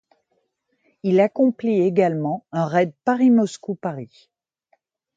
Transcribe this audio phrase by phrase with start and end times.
[1.03, 4.31] Il accomplit également un raid Paris-Moscou-Paris.